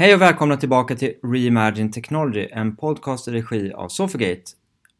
[0.00, 4.42] Hej och välkomna tillbaka till Reimagine Technology, en podcast i regi av Sofagate.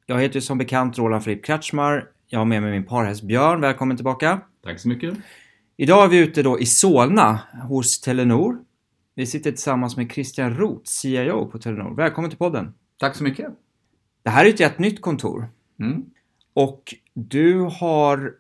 [0.06, 2.08] Jag heter som bekant Roland Fripp Kratschmar.
[2.26, 3.60] Jag har med mig min parhäst Björn.
[3.60, 4.40] Välkommen tillbaka.
[4.64, 5.14] Tack så mycket.
[5.76, 8.58] Idag är vi ute då i Solna hos Telenor.
[9.14, 11.94] Vi sitter tillsammans med Christian Roth, CIO på Telenor.
[11.94, 12.74] Välkommen till podden.
[12.98, 13.46] Tack så mycket.
[14.22, 15.48] Det här är ett jättnytt kontor.
[15.78, 16.04] Mm.
[16.52, 18.32] Och du har,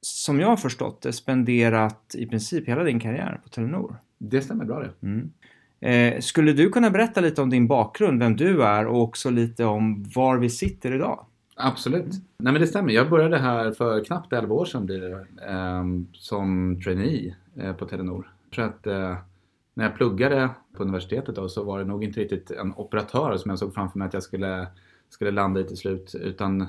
[0.00, 3.96] som jag har förstått det, spenderat i princip hela din karriär på Telenor.
[4.18, 5.06] Det stämmer bra det.
[5.06, 5.32] Mm.
[5.80, 9.64] Eh, skulle du kunna berätta lite om din bakgrund, vem du är och också lite
[9.64, 11.26] om var vi sitter idag?
[11.56, 12.06] Absolut.
[12.38, 12.92] Nej men det stämmer.
[12.92, 17.86] Jag började här för knappt 11 år sedan blir det, eh, som trainee eh, på
[17.86, 18.32] Telenor.
[18.54, 19.16] Så att, eh,
[19.74, 23.48] när jag pluggade på universitetet då, så var det nog inte riktigt en operatör som
[23.50, 24.66] jag såg framför mig att jag skulle,
[25.08, 26.14] skulle landa i till slut.
[26.14, 26.66] Utan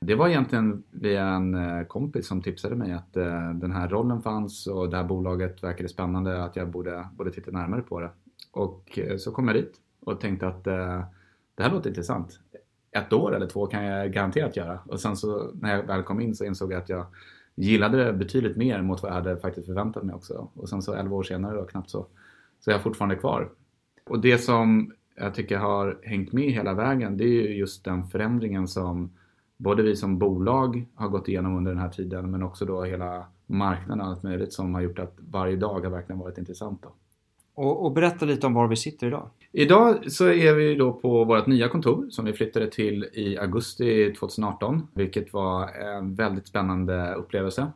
[0.00, 4.22] det var egentligen via en eh, kompis som tipsade mig att eh, den här rollen
[4.22, 8.10] fanns och det här bolaget verkade spännande att jag borde, borde titta närmare på det.
[8.50, 11.02] Och eh, så kom jag dit och tänkte att eh,
[11.54, 12.40] det här låter intressant.
[12.90, 14.80] Ett år eller två kan jag garanterat göra.
[14.86, 17.06] Och sen så när jag väl kom in så insåg jag att jag
[17.54, 20.48] gillade det betydligt mer mot vad jag hade faktiskt förväntat mig också.
[20.54, 22.06] Och sen så 11 år senare då knappt så,
[22.60, 23.50] så är jag fortfarande kvar.
[24.04, 28.04] Och det som jag tycker har hängt med hela vägen det är ju just den
[28.04, 29.10] förändringen som
[29.56, 33.26] både vi som bolag har gått igenom under den här tiden men också då hela
[33.46, 36.82] marknaden och allt möjligt som har gjort att varje dag har verkligen varit intressant.
[36.82, 36.92] Då.
[37.54, 39.30] Och, och berätta lite om var vi sitter idag.
[39.52, 44.14] Idag så är vi då på vårt nya kontor som vi flyttade till i augusti
[44.14, 47.72] 2018 vilket var en väldigt spännande upplevelse.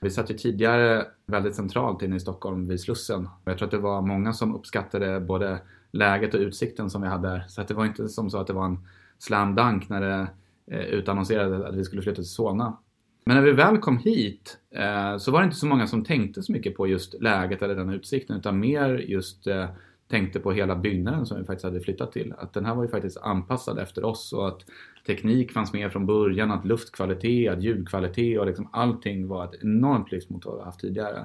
[0.00, 3.28] Vi satt ju tidigare väldigt centralt inne i Stockholm vid Slussen.
[3.44, 5.58] Jag tror att det var många som uppskattade både
[5.90, 7.44] läget och utsikten som vi hade där.
[7.48, 8.78] Så att det var inte som så att det var en
[9.18, 10.28] slam dunk när det
[10.70, 12.76] eh, utannonserades att vi skulle flytta till Solna.
[13.24, 16.42] Men när vi väl kom hit eh, så var det inte så många som tänkte
[16.42, 19.66] så mycket på just läget eller den utsikten utan mer just eh,
[20.08, 22.34] tänkte på hela byggnaden som vi faktiskt hade flyttat till.
[22.38, 24.60] Att den här var ju faktiskt anpassad efter oss och att
[25.06, 30.12] teknik fanns med från början, att luftkvalitet, att ljudkvalitet och liksom allting var ett enormt
[30.12, 31.24] lyft mot vad vi haft tidigare.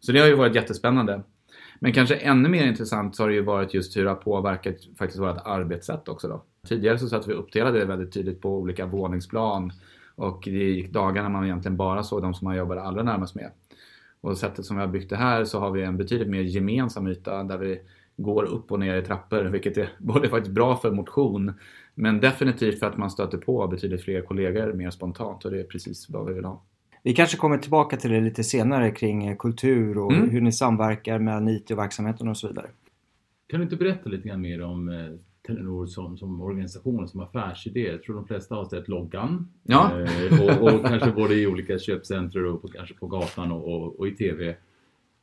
[0.00, 1.22] Så det har ju varit jättespännande.
[1.80, 4.76] Men kanske ännu mer intressant så har det ju varit just hur det har påverkat
[4.98, 6.44] faktiskt vårt arbetssätt också då.
[6.68, 9.72] Tidigare så satt vi uppdelade det väldigt tydligt på olika våningsplan
[10.18, 13.34] och det gick dagar när man egentligen bara såg de som man jobbade allra närmast
[13.34, 13.50] med.
[14.20, 17.06] Och sättet som vi har byggt det här så har vi en betydligt mer gemensam
[17.06, 17.80] yta där vi
[18.16, 21.52] går upp och ner i trappor vilket är både faktiskt bra för motion
[21.94, 25.64] men definitivt för att man stöter på betydligt fler kollegor mer spontant och det är
[25.64, 26.62] precis vad vi vill ha.
[27.02, 30.30] Vi kanske kommer tillbaka till det lite senare kring kultur och mm.
[30.30, 32.66] hur ni samverkar med IT och verksamheten och så vidare.
[33.46, 34.96] Kan du inte berätta lite grann mer om eh,
[35.48, 37.80] Telenor som, som organisation, som affärsidé.
[37.80, 39.48] Jag tror de flesta har sett loggan.
[39.62, 40.00] Ja.
[40.00, 44.00] Eh, och, och, kanske både i olika köpcentrum och på, kanske på gatan och, och,
[44.00, 44.56] och i TV.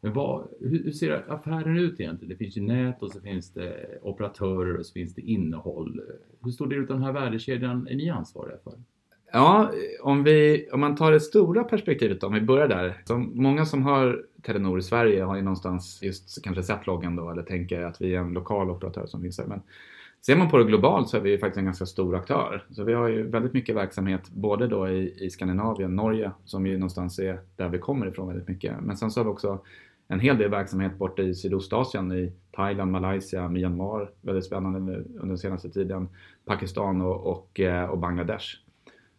[0.02, 2.30] Men vad, hur, ser affären ut egentligen?
[2.30, 6.02] Det finns ju nät och så finns det operatörer och så finns det innehåll.
[6.44, 8.74] Hur stor del av den här värdekedjan är ni ansvariga för?
[9.32, 9.72] Ja,
[10.02, 13.02] om, vi, om man tar det stora perspektivet då, om vi börjar där.
[13.06, 17.30] Så många som har Telenor i Sverige har ju någonstans just kanske sett loggan då
[17.30, 19.46] eller tänker att vi är en lokal operatör som finns där.
[19.46, 19.62] Men
[20.26, 22.66] Ser man på det globalt så är vi ju faktiskt en ganska stor aktör.
[22.70, 26.78] Så vi har ju väldigt mycket verksamhet både då i, i Skandinavien, Norge som ju
[26.78, 28.74] någonstans är där vi kommer ifrån väldigt mycket.
[28.82, 29.60] Men sen så har vi också
[30.08, 35.28] en hel del verksamhet borta i Sydostasien, i Thailand, Malaysia, Myanmar, väldigt spännande nu under
[35.28, 36.10] den senaste tiden,
[36.46, 38.46] Pakistan och, och, eh, och Bangladesh.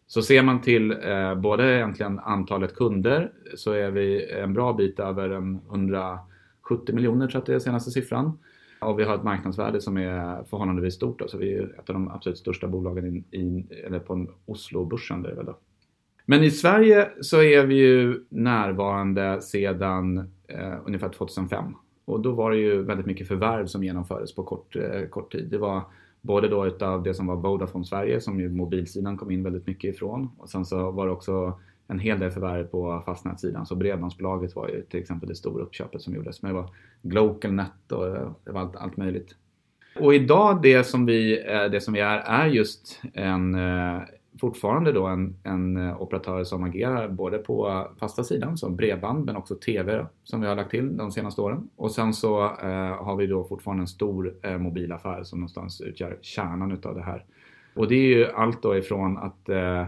[0.07, 4.99] Så ser man till eh, både egentligen antalet kunder så är vi en bra bit
[4.99, 8.37] över en 170 miljoner tror jag att det är senaste siffran.
[8.79, 11.19] Och vi har ett marknadsvärde som är förhållandevis stort.
[11.19, 15.21] Då, så vi är ett av de absolut största bolagen i, i, eller på Oslobörsen.
[15.21, 15.55] Där,
[16.25, 20.17] Men i Sverige så är vi ju närvarande sedan
[20.47, 21.63] eh, ungefär 2005.
[22.05, 25.47] Och då var det ju väldigt mycket förvärv som genomfördes på kort, eh, kort tid.
[25.51, 25.81] Det var
[26.21, 29.95] både då utav det som var Vodafone Sverige som ju mobilsidan kom in väldigt mycket
[29.95, 30.29] ifrån.
[30.37, 33.65] Och sen så var det också en hel del förvärv på fastnätssidan.
[33.65, 36.41] Så Bredbandsbolaget var ju till exempel det stora uppköpet som gjordes.
[36.41, 36.69] Men det var
[37.01, 39.35] Glocalnet och eh, det var allt, allt möjligt.
[39.99, 44.01] Och idag det som vi, eh, det som vi är, är just en, eh,
[44.39, 49.55] fortfarande då en, en operatör som agerar både på fasta sidan, som bredband, men också
[49.55, 51.69] TV som vi har lagt till de senaste åren.
[51.75, 56.17] Och sen så eh, har vi då fortfarande en stor eh, mobilaffär som någonstans utgör
[56.21, 57.25] kärnan utav det här.
[57.73, 59.85] Och det är ju allt då ifrån att eh,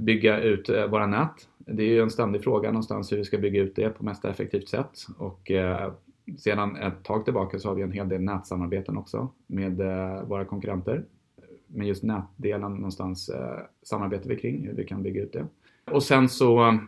[0.00, 1.48] bygga ut eh, våra nät.
[1.58, 4.24] Det är ju en ständig fråga någonstans hur vi ska bygga ut det på mest
[4.24, 5.06] effektivt sätt.
[5.18, 5.92] Och eh,
[6.38, 10.44] sedan ett tag tillbaka så har vi en hel del nätsamarbeten också med eh, våra
[10.44, 11.04] konkurrenter.
[11.66, 13.30] Men just nätdelen någonstans
[13.82, 15.46] samarbetar vi kring hur vi kan bygga ut det.
[15.84, 16.78] Och sen så,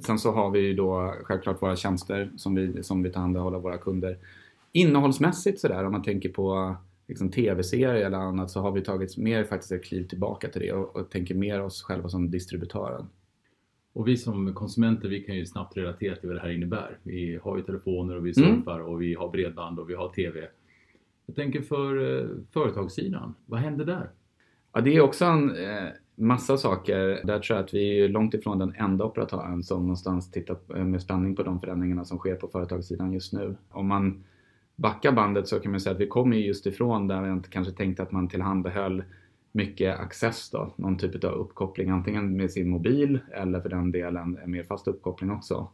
[0.00, 3.78] sen så har vi ju då självklart våra tjänster som vi, som vi tillhandahåller våra
[3.78, 4.18] kunder
[4.72, 6.76] innehållsmässigt sådär om man tänker på
[7.10, 10.72] liksom, tv-serier eller annat så har vi tagit mer faktiskt ett kliv tillbaka till det
[10.72, 13.06] och, och tänker mer oss själva som distributören.
[13.92, 16.98] Och vi som konsumenter vi kan ju snabbt relatera till vad det här innebär.
[17.02, 18.86] Vi har ju telefoner och vi surfar mm.
[18.86, 20.48] och vi har bredband och vi har TV.
[21.26, 24.10] Jag tänker för eh, företagssidan, vad händer där?
[24.72, 27.20] Ja, det är också en eh, massa saker.
[27.24, 31.02] Där tror jag att vi är långt ifrån den enda operatören som någonstans tittar med
[31.02, 33.56] spänning på de förändringarna som sker på företagssidan just nu.
[33.70, 34.24] Om man
[34.80, 37.72] Backa bandet så kan man säga att vi kommer just ifrån där vi inte kanske
[37.72, 39.04] tänkte att man tillhandahöll
[39.52, 44.38] mycket access då, någon typ av uppkoppling antingen med sin mobil eller för den delen
[44.44, 45.68] en mer fast uppkoppling också.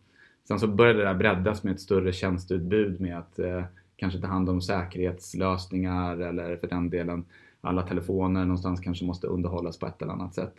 [0.48, 3.64] Sen så började det där breddas med ett större tjänsteutbud med att eh,
[3.96, 7.24] kanske ta hand om säkerhetslösningar eller för den delen
[7.60, 10.54] alla telefoner någonstans kanske måste underhållas på ett eller annat sätt.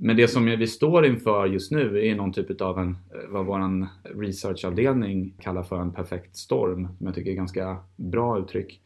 [0.00, 3.46] Men det som vi står inför just nu är någon typ av en, eh, vad
[3.46, 3.86] vår
[4.20, 8.80] researchavdelning kallar för en perfekt storm, som jag tycker är ganska bra uttryck.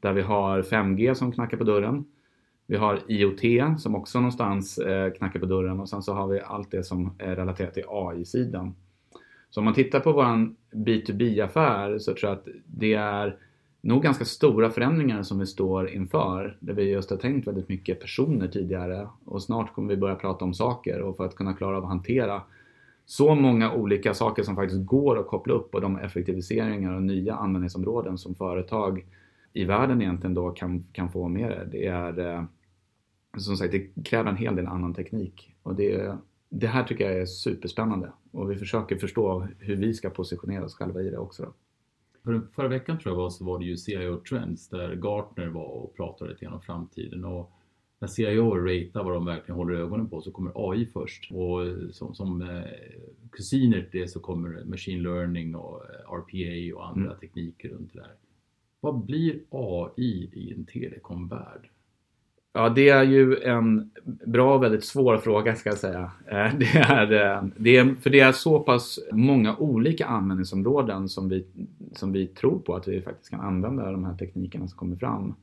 [0.00, 2.04] Där vi har 5G som knackar på dörren.
[2.66, 6.40] Vi har IoT som också någonstans eh, knackar på dörren och sen så har vi
[6.40, 8.74] allt det som är relaterat till AI-sidan.
[9.50, 13.36] Så om man tittar på våran B2B-affär så tror jag att det är
[13.80, 16.56] nog ganska stora förändringar som vi står inför.
[16.60, 20.44] Där vi just har tänkt väldigt mycket personer tidigare och snart kommer vi börja prata
[20.44, 22.42] om saker och för att kunna klara av att hantera
[23.06, 27.34] så många olika saker som faktiskt går att koppla upp och de effektiviseringar och nya
[27.34, 29.06] användningsområden som företag
[29.52, 31.68] i världen egentligen då kan, kan få med det.
[31.72, 32.44] Det är eh,
[33.36, 36.16] som sagt, det kräver en hel del annan teknik och det,
[36.48, 40.74] det här tycker jag är superspännande och vi försöker förstå hur vi ska positionera oss
[40.74, 41.42] själva i det också.
[41.42, 41.52] Då.
[42.28, 45.68] För, förra veckan tror jag var så var det ju CIO Trends där Gartner var
[45.68, 47.52] och pratade lite om framtiden och
[47.98, 51.60] när CIO ratear vad de verkligen håller ögonen på så kommer AI först och
[51.94, 52.64] som, som eh,
[53.32, 57.18] kusiner till det så kommer machine learning och eh, RPA och andra mm.
[57.18, 58.14] tekniker runt det där.
[58.80, 61.70] Vad blir AI i en telekomvärld?
[62.52, 66.10] Ja, det är ju en bra och väldigt svår fråga ska jag säga.
[66.26, 71.28] Eh, det är, eh, det är, för det är så pass många olika användningsområden som
[71.28, 71.46] vi,
[71.92, 75.34] som vi tror på att vi faktiskt kan använda de här teknikerna som kommer fram.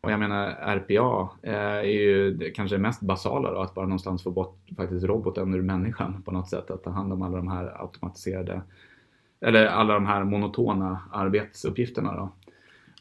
[0.00, 0.46] Och jag menar
[0.76, 5.04] RPA eh, är ju kanske det mest basala då, att bara någonstans få bort faktiskt
[5.04, 6.70] roboten ur människan på något sätt.
[6.70, 8.62] Att ta hand om alla de här automatiserade
[9.40, 12.32] eller alla de här monotona arbetsuppgifterna då.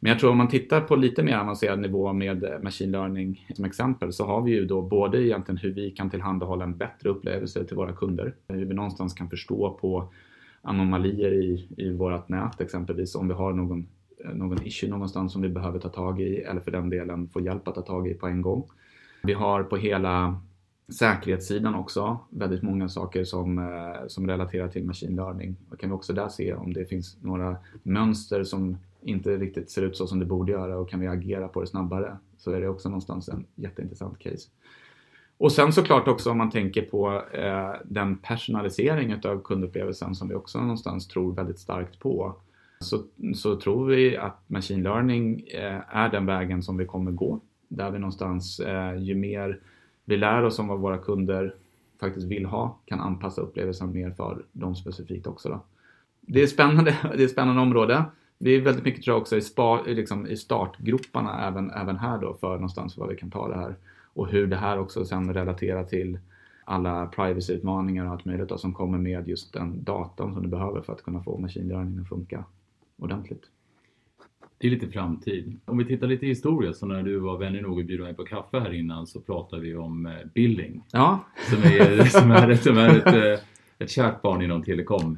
[0.02, 3.48] Men jag tror om man tittar på lite mer avancerad nivå med eh, machine learning
[3.56, 7.10] som exempel så har vi ju då både egentligen hur vi kan tillhandahålla en bättre
[7.10, 8.36] upplevelse till våra kunder.
[8.48, 10.14] Hur vi någonstans kan förstå på
[10.62, 13.88] anomalier i, i vårt nät exempelvis om vi har någon,
[14.26, 17.42] eh, någon issue någonstans som vi behöver ta tag i eller för den delen få
[17.42, 18.64] hjälp att ta tag i på en gång.
[19.24, 20.42] Vi har på hela
[20.94, 25.56] säkerhetssidan också väldigt många saker som, eh, som relaterar till machine learning.
[25.70, 29.82] Och kan vi också där se om det finns några mönster som inte riktigt ser
[29.82, 32.62] ut så som det borde göra och kan vi agera på det snabbare så är
[32.62, 34.50] det också någonstans en jätteintressant case.
[35.38, 40.36] Och sen såklart också om man tänker på eh, den personalisering av kundupplevelsen som vi
[40.36, 42.36] också någonstans tror väldigt starkt på.
[42.80, 43.04] Så,
[43.36, 47.40] så tror vi att machine learning eh, är den vägen som vi kommer gå.
[47.68, 49.60] Där vi någonstans, eh, ju mer
[50.08, 51.56] vi lär oss om vad våra kunder
[52.00, 55.50] faktiskt vill ha, kan anpassa upplevelsen mer för dem specifikt också.
[55.50, 55.62] Då.
[56.22, 58.06] Det är spännande, det är ett spännande område
[58.40, 62.18] vi är väldigt mycket tror jag också i, spa, liksom, i startgroparna även, även här
[62.18, 63.76] då för någonstans var vi kan ta det här.
[64.14, 66.20] Och hur det här också sen relaterar till
[66.66, 70.82] alla privacy-utmaningar och allt möjligt då, som kommer med just den datan som du behöver
[70.82, 72.44] för att kunna få machine learning att funka
[72.98, 73.44] ordentligt.
[74.60, 75.60] Det är lite framtid.
[75.66, 78.14] Om vi tittar lite i historia, så när du var vänlig nog att bjuda mig
[78.14, 80.84] på kaffe här innan så pratade vi om eh, billing.
[80.92, 81.26] Ja.
[81.50, 83.46] Som är, som är, som är ett, eh,
[83.80, 85.18] ett kärt barn inom telekom.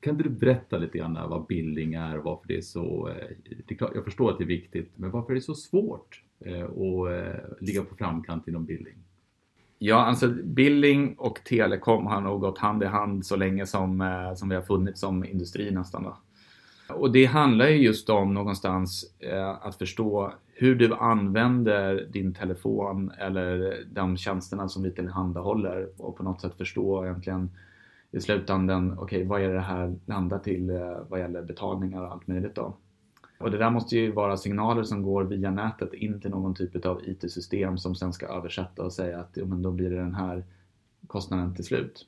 [0.00, 3.36] Kan du berätta lite grann vad bildning är och varför det är så, eh,
[3.66, 6.22] det är klart, jag förstår att det är viktigt, men varför är det så svårt
[6.44, 8.94] att ligga på framkant inom bildning?
[9.78, 14.48] Ja, alltså billing och telekom har nog gått hand i hand så länge som, som
[14.48, 16.02] vi har funnits som industri nästan.
[16.02, 16.16] Då.
[16.92, 23.10] Och det handlar ju just om någonstans eh, att förstå hur du använder din telefon
[23.18, 27.50] eller de tjänsterna som vi tillhandahåller och på något sätt förstå egentligen
[28.10, 32.12] i slutändan, okej okay, vad är det här landar till eh, vad gäller betalningar och
[32.12, 32.76] allt möjligt då?
[33.38, 36.86] Och det där måste ju vara signaler som går via nätet in till någon typ
[36.86, 40.14] av IT-system som sen ska översätta och säga att jo, men då blir det den
[40.14, 40.44] här
[41.06, 42.06] kostnaden till slut.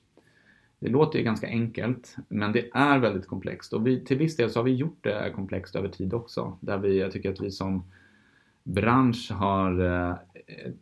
[0.79, 4.51] Det låter ju ganska enkelt, men det är väldigt komplext och vi, till viss del
[4.51, 6.59] så har vi gjort det komplext över tid också.
[6.61, 7.85] Där vi, jag tycker att vi som
[8.65, 10.17] bransch har eh,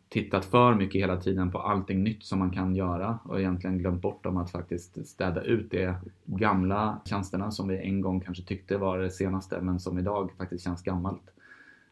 [0.08, 4.02] tittat för mycket hela tiden på allting nytt som man kan göra och egentligen glömt
[4.02, 5.94] bort om att faktiskt städa ut de
[6.24, 10.64] gamla tjänsterna som vi en gång kanske tyckte var det senaste men som idag faktiskt
[10.64, 11.22] känns gammalt.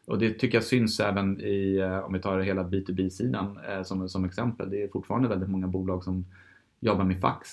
[0.05, 4.09] Och det tycker jag syns även i, eh, om vi tar hela B2B-sidan eh, som,
[4.09, 4.69] som exempel.
[4.69, 6.25] Det är fortfarande väldigt många bolag som
[6.79, 7.49] jobbar med fax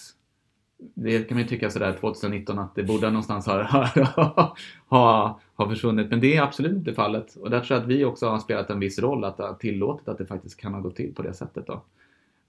[0.78, 3.62] det kan man ju tycka sådär 2019 att det borde någonstans ha,
[4.88, 6.10] ha, ha försvunnit.
[6.10, 7.36] Men det är absolut inte fallet.
[7.36, 10.08] Och där tror jag att vi också har spelat en viss roll, att ha tillåtit
[10.08, 11.66] att det faktiskt kan ha gått till på det sättet.
[11.66, 11.82] Då.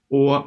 [0.08, 0.44] Och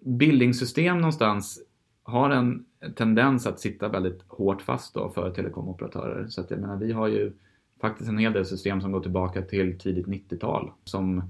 [0.00, 1.62] bildningssystem någonstans
[2.02, 2.64] har en
[2.96, 6.26] tendens att sitta väldigt hårt fast då för telekomoperatörer.
[6.28, 7.32] Så att jag menar, vi har ju
[7.80, 11.22] faktiskt en hel del system som går tillbaka till tidigt 90-tal som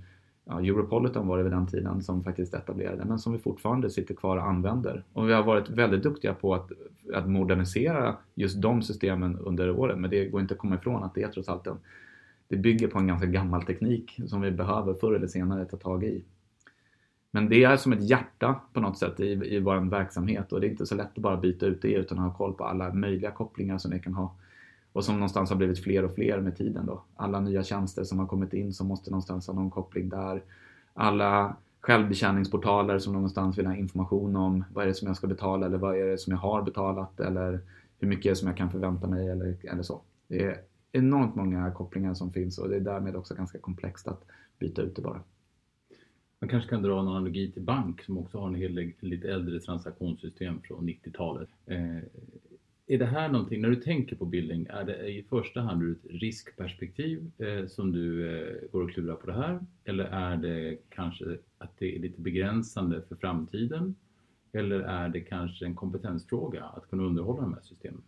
[0.44, 4.14] ja, Europolitan var det vid den tiden som faktiskt etablerade, men som vi fortfarande sitter
[4.14, 5.04] kvar och använder.
[5.12, 6.72] Och vi har varit väldigt duktiga på att,
[7.14, 11.14] att modernisera just de systemen under åren, men det går inte att komma ifrån att
[11.14, 11.78] det är trots allt en,
[12.48, 16.04] det bygger på en ganska gammal teknik som vi behöver förr eller senare ta tag
[16.04, 16.24] i.
[17.30, 20.66] Men det är som ett hjärta på något sätt i, i vår verksamhet och det
[20.66, 22.94] är inte så lätt att bara byta ut det utan att ha koll på alla
[22.94, 24.34] möjliga kopplingar som det kan ha
[24.94, 27.04] och som någonstans har blivit fler och fler med tiden då.
[27.16, 30.42] Alla nya tjänster som har kommit in som måste någonstans ha någon koppling där.
[30.92, 35.66] Alla självbetjäningsportaler som någonstans vill ha information om vad är det som jag ska betala
[35.66, 37.60] eller vad är det som jag har betalat eller
[37.98, 40.00] hur mycket är det som jag kan förvänta mig eller, eller så.
[40.28, 40.60] Det är
[40.92, 44.24] enormt många kopplingar som finns och det är därmed också ganska komplext att
[44.58, 45.20] byta ut det bara.
[46.40, 49.28] Man kanske kan dra en analogi till bank som också har en hel del lite
[49.28, 51.48] äldre transaktionssystem från 90-talet.
[51.66, 51.98] Eh,
[52.86, 55.92] är det här någonting, när du tänker på bildning, är det i första hand ur
[55.92, 59.60] ett riskperspektiv eh, som du eh, går och klurar på det här?
[59.84, 61.24] Eller är det kanske
[61.58, 63.94] att det är lite begränsande för framtiden?
[64.52, 68.02] Eller är det kanske en kompetensfråga att kunna underhålla de här systemen?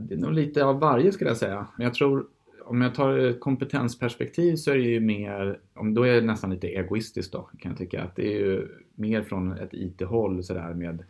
[0.00, 1.66] Det är nog lite av varje skulle jag säga.
[1.76, 2.26] Men jag tror
[2.64, 6.50] om jag tar ett kompetensperspektiv så är det ju mer, om då är det nästan
[6.50, 8.02] lite egoistiskt då kan jag tycka.
[8.02, 11.04] Att det är ju mer från ett IT-håll sådär med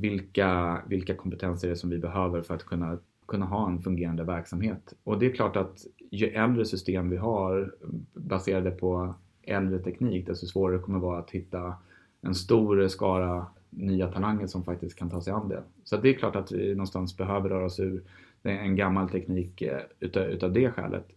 [0.00, 4.24] vilka, vilka kompetenser det är som vi behöver för att kunna, kunna ha en fungerande
[4.24, 4.94] verksamhet.
[5.04, 7.74] Och det är klart att ju äldre system vi har
[8.14, 11.74] baserade på äldre teknik, desto svårare kommer det vara att hitta
[12.20, 15.62] en stor skara nya talanger som faktiskt kan ta sig an det.
[15.84, 18.02] Så det är klart att vi någonstans behöver röra oss ur
[18.42, 21.08] en gammal teknik eh, utav, utav det skälet.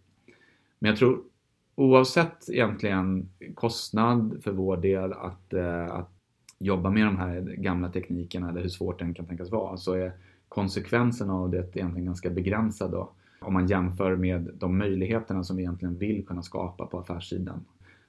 [0.78, 1.22] Men jag tror
[1.74, 6.15] oavsett egentligen kostnad för vår del att, eh, att
[6.58, 10.12] jobba med de här gamla teknikerna eller hur svårt den kan tänkas vara så är
[10.48, 13.10] konsekvenserna av det egentligen ganska begränsad då,
[13.40, 17.64] om man jämför med de möjligheterna som vi egentligen vill kunna skapa på affärssidan.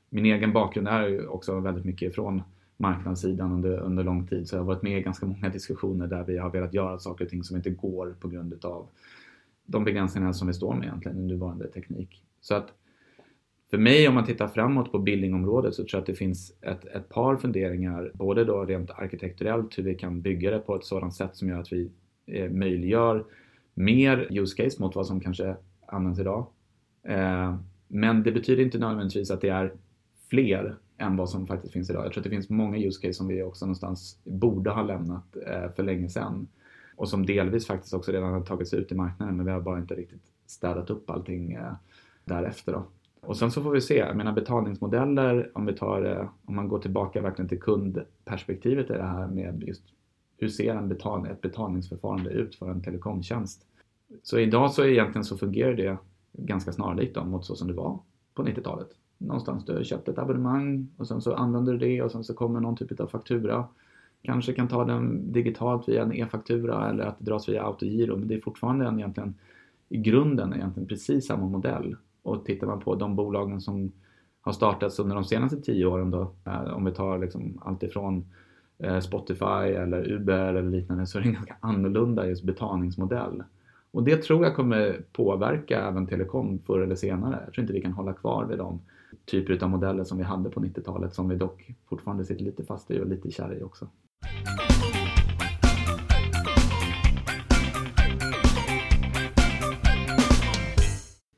[0.09, 2.41] Min egen bakgrund är ju också väldigt mycket från
[2.77, 6.23] marknadssidan under, under lång tid så jag har varit med i ganska många diskussioner där
[6.23, 8.87] vi har velat göra saker och ting som inte går på grund av
[9.65, 12.23] de begränsningar som vi står med egentligen i nuvarande teknik.
[12.41, 12.73] Så att
[13.69, 16.85] för mig om man tittar framåt på bildningsområdet så tror jag att det finns ett,
[16.85, 21.15] ett par funderingar, både då rent arkitekturellt hur vi kan bygga det på ett sådant
[21.15, 21.91] sätt som gör att vi
[22.25, 23.25] eh, möjliggör
[23.73, 25.55] mer use case mot vad som kanske
[25.87, 26.47] används idag.
[27.03, 27.55] Eh,
[27.87, 29.73] men det betyder inte nödvändigtvis att det är
[30.29, 32.05] fler än vad som faktiskt finns idag.
[32.05, 35.35] Jag tror att det finns många use case som vi också någonstans borde ha lämnat
[35.47, 36.47] eh, för länge sedan
[36.95, 39.79] och som delvis faktiskt också redan har tagits ut i marknaden men vi har bara
[39.79, 41.73] inte riktigt städat upp allting eh,
[42.25, 42.71] därefter.
[42.71, 42.85] Då.
[43.21, 46.67] Och sen så får vi se, jag menar betalningsmodeller, om vi tar eh, om man
[46.67, 49.83] går tillbaka verkligen till kundperspektivet i det här med just
[50.37, 53.65] hur ser en betal, ett betalningsförfarande ut för en telekomtjänst?
[54.23, 55.97] Så idag så egentligen så fungerar det
[56.33, 57.99] ganska snarlikt då, mot så som det var
[58.33, 58.89] på 90-talet.
[59.17, 62.59] Någonstans du köpt ett abonnemang och sen så använder du det och sen så kommer
[62.59, 63.67] någon typ av faktura.
[64.21, 68.27] Kanske kan ta den digitalt via en e-faktura eller att det dras via autogiro men
[68.27, 69.35] det är fortfarande en egentligen
[69.89, 71.95] i grunden egentligen precis samma modell
[72.27, 73.91] och tittar man på de bolagen som
[74.41, 78.25] har startats under de senaste tio åren då, eh, om vi tar liksom allt ifrån
[78.79, 83.43] eh, Spotify eller Uber eller liknande så är det en ganska annorlunda just betalningsmodell.
[83.91, 87.39] Och det tror jag kommer påverka även telekom förr eller senare.
[87.45, 88.81] Jag tror inte vi kan hålla kvar vid de
[89.25, 92.91] typer av modeller som vi hade på 90-talet som vi dock fortfarande sitter lite fast
[92.91, 93.87] i och lite kär i också.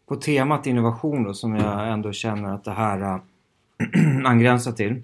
[0.10, 5.02] På temat innovation då, som jag ändå känner att det här äh, angränsar till.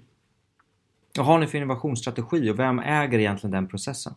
[1.16, 4.14] Vad har ni för innovationsstrategi och vem äger egentligen den processen?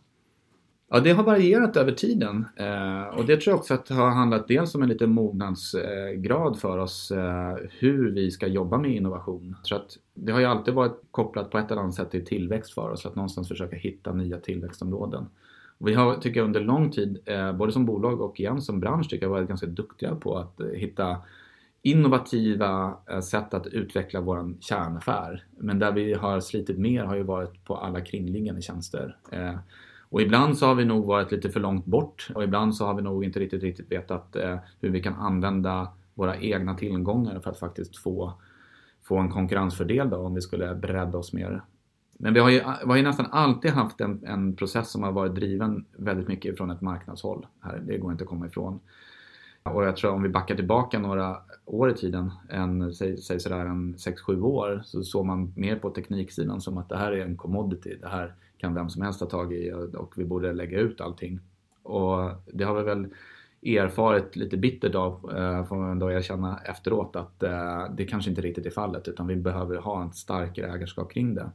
[0.90, 4.10] Ja, det har varierat över tiden eh, och det tror jag också att det har
[4.10, 9.56] handlat dels om en liten mognadsgrad för oss eh, hur vi ska jobba med innovation.
[9.62, 12.74] Så att det har ju alltid varit kopplat på ett eller annat sätt till tillväxt
[12.74, 15.26] för oss, att någonstans försöka hitta nya tillväxtområden.
[15.84, 19.10] Vi har, tycker jag, under lång tid, eh, både som bolag och igen som bransch,
[19.10, 21.16] tycker jag varit ganska duktiga på att eh, hitta
[21.82, 25.44] innovativa eh, sätt att utveckla vår kärnaffär.
[25.58, 29.16] Men där vi har slitit mer har ju varit på alla kringliggande tjänster.
[30.08, 32.94] Och ibland så har vi nog varit lite för långt bort och ibland så har
[32.94, 34.36] vi nog inte riktigt, riktigt vetat
[34.80, 38.32] hur vi kan använda våra egna tillgångar för att faktiskt få,
[39.02, 41.62] få en konkurrensfördel då, om vi skulle bredda oss mer.
[42.22, 45.12] Men vi har ju, vi har ju nästan alltid haft en, en process som har
[45.12, 47.46] varit driven väldigt mycket från ett marknadshåll.
[47.60, 48.80] Här, det går inte att komma ifrån.
[49.62, 53.66] Och jag tror om vi backar tillbaka några år i tiden, en, säg, säg sådär
[53.66, 57.36] en 6-7 år, så såg man mer på tekniksidan som att det här är en
[57.36, 57.96] commodity.
[58.00, 61.40] Det här kan vem som helst ta tag i och vi borde lägga ut allting.
[61.82, 63.08] Och det har vi väl
[63.62, 68.42] erfarit lite bittert av, eh, får man ändå erkänna efteråt, att eh, det kanske inte
[68.42, 71.50] riktigt är fallet utan vi behöver ha ett starkare ägarskap kring det.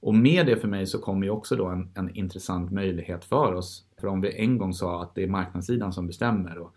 [0.00, 3.54] Och med det för mig så kommer ju också då en, en intressant möjlighet för
[3.54, 3.84] oss.
[4.00, 6.74] För om vi en gång sa att det är marknadssidan som bestämmer och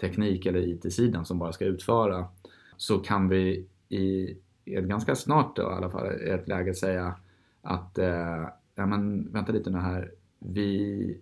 [0.00, 2.26] teknik eller IT-sidan som bara ska utföra
[2.76, 7.14] så kan vi i ett ganska snart då, i alla fall ett läge säga
[7.62, 11.20] att eh, ja men vänta lite nu här, vi,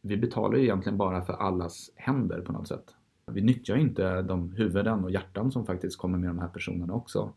[0.00, 2.94] vi betalar ju egentligen bara för allas händer på något sätt.
[3.26, 7.32] Vi nyttjar inte de huvuden och hjärtan som faktiskt kommer med de här personerna också.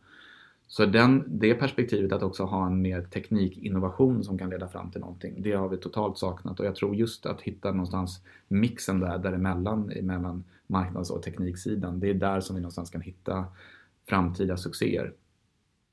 [0.68, 5.02] Så den, det perspektivet att också ha en mer teknikinnovation som kan leda fram till
[5.02, 9.18] någonting, det har vi totalt saknat och jag tror just att hitta någonstans mixen där
[9.18, 13.46] däremellan, mellan marknads och tekniksidan, det är där som vi någonstans kan hitta
[14.10, 15.14] framtida succéer.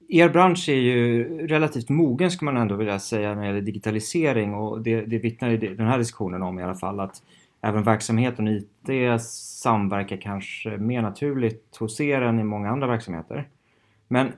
[0.09, 4.55] Er bransch är ju relativt mogen skulle man ändå vilja säga när det gäller digitalisering
[4.55, 7.23] och det, det vittnar ju den här diskussionen om i alla fall att
[7.61, 13.49] även verksamheten och IT samverkar kanske mer naturligt hos er än i många andra verksamheter.
[14.09, 14.33] Men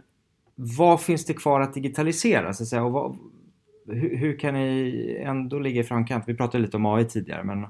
[0.57, 2.53] vad finns det kvar att digitalisera?
[2.53, 3.19] Så att säga, och vad,
[3.87, 6.25] hur, hur, kan ni ändå ligga i framkant?
[6.27, 7.65] Vi pratade lite om AI tidigare men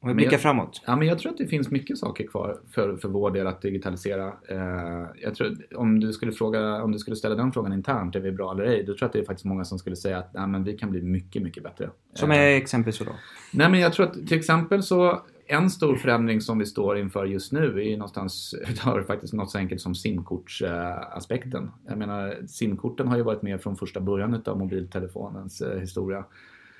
[0.00, 0.82] om vi blickar jag, framåt.
[0.86, 3.62] Ja, men jag tror att det finns mycket saker kvar för, för vår del att
[3.62, 4.26] digitalisera.
[4.26, 8.20] Eh, jag tror, om, du skulle fråga, om du skulle ställa den frågan internt, är
[8.20, 8.78] vi bra eller ej?
[8.78, 10.78] Då tror jag att det är faktiskt många som skulle säga att nej, men vi
[10.78, 11.90] kan bli mycket, mycket bättre.
[12.14, 13.10] Som är eh, exempel så då?
[13.52, 17.24] Nej, men jag tror att till exempel så en stor förändring som vi står inför
[17.24, 21.70] just nu är någonstans, utöver faktiskt något så enkelt som simkortsaspekten.
[21.86, 26.24] Jag menar, simkorten har ju varit med från första början av mobiltelefonens eh, historia.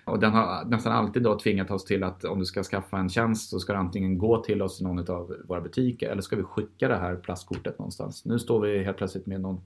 [0.04, 3.08] Och den har nästan alltid då tvingat oss till att om du ska skaffa en
[3.08, 6.36] tjänst så ska du antingen gå till oss i någon av våra butiker eller ska
[6.36, 8.24] vi skicka det här plastkortet någonstans.
[8.24, 9.60] Nu står vi helt plötsligt med någon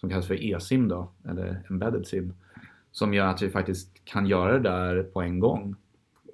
[0.00, 2.34] som kallas för e-sim då, eller embedded sim,
[2.92, 5.76] som gör att vi faktiskt kan göra det där på en gång.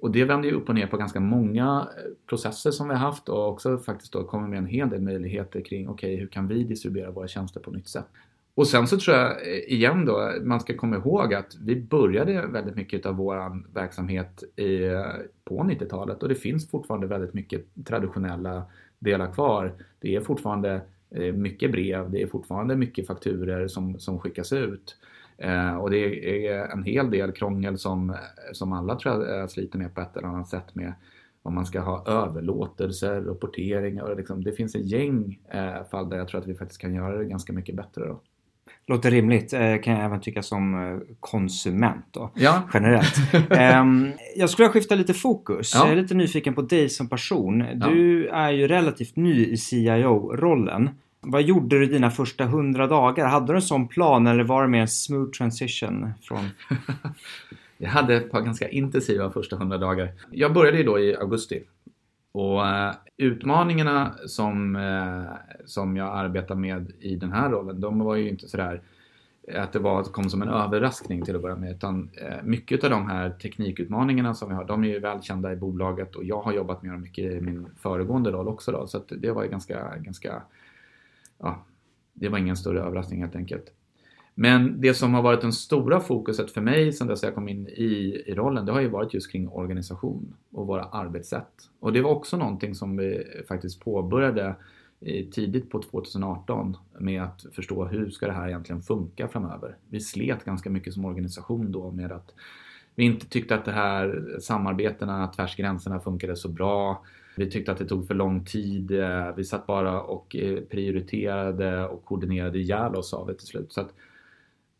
[0.01, 3.01] Och det vänder ju upp och ner på ganska många eh, processer som vi har
[3.01, 6.27] haft och också faktiskt då kommer med en hel del möjligheter kring okej, okay, hur
[6.27, 8.05] kan vi distribuera våra tjänster på nytt sätt?
[8.55, 12.47] Och sen så tror jag eh, igen då, man ska komma ihåg att vi började
[12.47, 15.05] väldigt mycket av vår verksamhet i, eh,
[15.43, 18.63] på 90-talet och det finns fortfarande väldigt mycket traditionella
[18.99, 19.73] delar kvar.
[19.99, 20.81] Det är fortfarande
[21.33, 24.97] mycket brev, det är fortfarande mycket fakturer som, som skickas ut.
[25.37, 25.97] Eh, och det
[26.47, 28.15] är en hel del krångel som,
[28.53, 30.93] som alla tror jag sliter med på ett eller annat sätt med
[31.45, 36.17] om man ska ha överlåtelser, rapporteringar och liksom, det finns ett gäng eh, fall där
[36.17, 38.07] jag tror att vi faktiskt kan göra det ganska mycket bättre.
[38.07, 38.21] Då.
[38.87, 42.61] Låter rimligt, eh, kan jag även tycka som eh, konsument då, ja.
[42.73, 43.17] generellt.
[43.81, 45.71] um, jag skulle skifta lite fokus.
[45.75, 45.83] Ja.
[45.83, 47.65] Jag är lite nyfiken på dig som person.
[47.75, 48.35] Du ja.
[48.35, 50.89] är ju relativt ny i CIO-rollen.
[51.25, 53.27] Vad gjorde du dina första hundra dagar?
[53.27, 56.13] Hade du en sån plan eller var det mer en smooth transition?
[56.21, 56.49] från...
[57.77, 60.11] jag hade ett par ganska intensiva första hundra dagar.
[60.31, 61.63] Jag började ju då i augusti
[62.35, 68.15] och eh, utmaningarna som, eh, som jag arbetar med i den här rollen, de var
[68.15, 68.81] ju inte sådär
[69.47, 71.71] eh, att det var, kom som en överraskning till att börja med.
[71.71, 72.09] Utan
[72.43, 76.23] mycket av de här teknikutmaningarna som vi har, de är ju välkända i bolaget och
[76.23, 78.71] jag har jobbat med dem mycket i min föregående roll också.
[78.71, 80.41] Då, så det var ju ganska, ganska,
[81.45, 81.65] ja,
[82.13, 83.71] det var ingen större överraskning helt enkelt.
[84.37, 87.67] Men det som har varit det stora fokuset för mig sedan dess jag kom in
[87.67, 91.69] i, i rollen, det har ju varit just kring organisation och våra arbetssätt.
[91.79, 94.55] Och det var också någonting som vi faktiskt påbörjade
[95.01, 99.77] eh, tidigt på 2018 med att förstå hur ska det här egentligen funka framöver.
[99.89, 102.33] Vi slet ganska mycket som organisation då med att
[102.95, 107.03] vi inte tyckte att det här samarbetena tvärs gränserna funkade så bra.
[107.35, 108.91] Vi tyckte att det tog för lång tid.
[108.91, 113.73] Eh, vi satt bara och eh, prioriterade och koordinerade ihjäl oss av det till slut.
[113.73, 113.93] Så att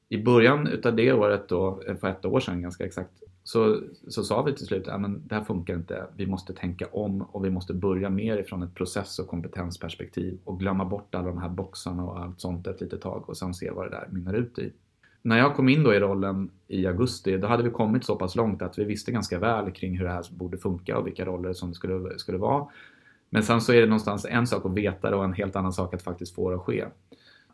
[0.10, 3.12] i början utav det året då, eh, för ett år sedan ganska exakt,
[3.44, 6.06] så, så sa vi till slut att det här funkar inte.
[6.16, 10.60] Vi måste tänka om och vi måste börja mer ifrån ett process och kompetensperspektiv och
[10.60, 13.72] glömma bort alla de här boxarna och allt sånt ett litet tag och sen se
[13.72, 14.72] vad det där mynnar ut i.
[15.26, 18.36] När jag kom in då i rollen i augusti, då hade vi kommit så pass
[18.36, 21.54] långt att vi visste ganska väl kring hur det här borde funka och vilka roller
[21.54, 22.68] som det skulle, skulle vara.
[23.30, 25.74] Men sen så är det någonstans en sak att veta det och en helt annan
[25.74, 26.86] sak att faktiskt få det att ske.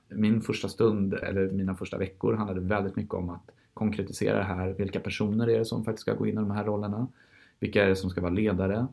[0.10, 4.70] Min första stund, eller mina första veckor, handlade väldigt mycket om att konkretisera det här.
[4.78, 7.08] Vilka personer är det som faktiskt ska gå in i de här rollerna?
[7.60, 8.88] Vilka är det som ska vara ledare?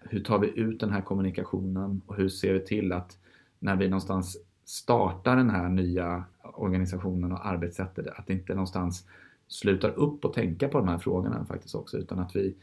[0.00, 3.18] Hur tar vi ut den här kommunikationen och hur ser vi till att
[3.58, 9.06] när vi någonstans startar den här nya organisationen och arbetssättet, att det inte någonstans
[9.48, 12.54] slutar upp och tänka på de här frågorna faktiskt också, utan att vi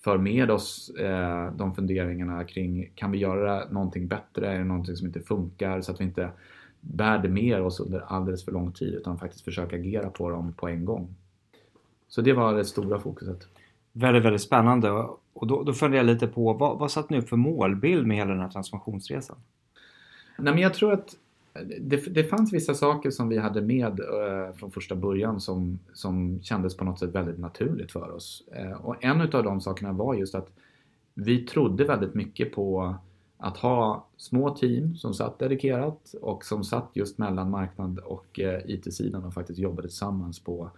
[0.00, 4.52] för med oss eh, de funderingarna kring kan vi göra någonting bättre?
[4.52, 5.80] Är det någonting som inte funkar?
[5.80, 6.30] Så att vi inte
[6.80, 10.52] bär det med oss under alldeles för lång tid utan faktiskt försöka agera på dem
[10.52, 11.14] på en gång.
[12.08, 13.48] Så det var det stora fokuset.
[13.92, 14.90] Väldigt, väldigt spännande.
[15.32, 18.16] Och då, då funderar jag lite på vad, vad satt ni upp för målbild med
[18.16, 19.36] hela den här transformationsresan?
[20.38, 21.16] Nej, men jag tror att
[21.80, 26.42] det, det fanns vissa saker som vi hade med eh, från första början som, som
[26.42, 28.44] kändes på något sätt väldigt naturligt för oss.
[28.52, 30.48] Eh, och en av de sakerna var just att
[31.14, 32.94] vi trodde väldigt mycket på
[33.38, 38.60] att ha små team som satt dedikerat och som satt just mellan marknad och eh,
[38.64, 40.70] IT-sidan och faktiskt jobbade tillsammans på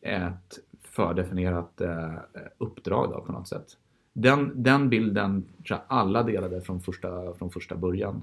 [0.00, 2.14] ett fördefinierat eh,
[2.58, 3.76] uppdrag då, på något sätt.
[4.12, 8.22] Den, den bilden tror jag alla delade från första, från första början.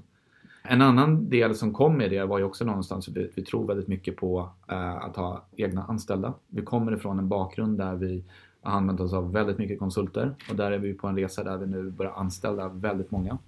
[0.72, 3.66] En annan del som kom med det var ju också någonstans att vi, vi tror
[3.66, 6.34] väldigt mycket på eh, att ha egna anställda.
[6.48, 8.24] Vi kommer ifrån en bakgrund där vi
[8.62, 11.56] har använt oss av väldigt mycket konsulter och där är vi på en resa där
[11.56, 13.38] vi nu börjar anställa väldigt många.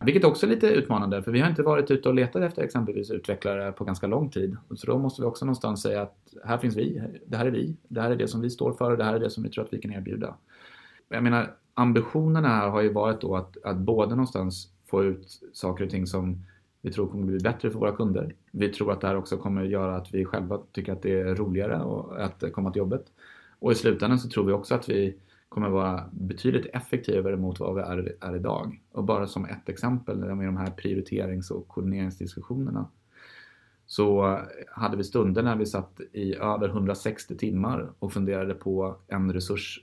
[0.00, 3.10] Vilket också är lite utmanande för vi har inte varit ute och letat efter exempelvis
[3.10, 4.56] utvecklare på ganska lång tid.
[4.76, 7.76] Så då måste vi också någonstans säga att här finns vi, det här är vi,
[7.88, 9.50] det här är det som vi står för och det här är det som vi
[9.50, 10.34] tror att vi kan erbjuda.
[11.08, 15.84] Jag menar ambitionerna här har ju varit då att, att både någonstans få ut saker
[15.84, 16.44] och ting som
[16.82, 18.34] vi tror kommer bli bättre för våra kunder.
[18.50, 21.34] Vi tror att det här också kommer göra att vi själva tycker att det är
[21.34, 21.76] roligare
[22.24, 23.04] att komma till jobbet.
[23.58, 25.16] Och i slutändan så tror vi också att vi
[25.48, 28.80] kommer vara betydligt effektivare mot vad vi är, är idag.
[28.92, 32.86] Och bara som ett exempel med de här prioriterings och koordineringsdiskussionerna
[33.86, 34.38] så
[34.70, 39.80] hade vi stunder när vi satt i över 160 timmar och funderade på en resurs